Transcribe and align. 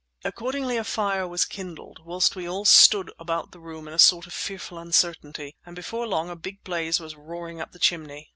Accordingly 0.23 0.77
a 0.77 0.83
fire 0.83 1.27
was 1.27 1.45
kindled, 1.45 1.99
whilst 2.03 2.35
we 2.35 2.49
all 2.49 2.65
stood 2.65 3.11
about 3.19 3.51
the 3.51 3.59
room 3.59 3.87
in 3.87 3.93
a 3.93 3.99
sort 3.99 4.25
of 4.25 4.33
fearful 4.33 4.79
uncertainty; 4.79 5.55
and 5.63 5.75
before 5.75 6.07
long 6.07 6.27
a 6.27 6.35
big 6.35 6.63
blaze 6.63 6.99
was 6.99 7.15
roaring 7.15 7.61
up 7.61 7.71
the 7.71 7.77
chimney. 7.77 8.27